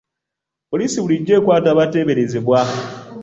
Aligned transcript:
Poliisi 0.69 0.97
bulijjo 1.03 1.31
ekwata 1.39 1.67
abateeberezebwa. 1.71 2.61